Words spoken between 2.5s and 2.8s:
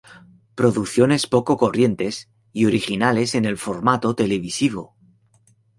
y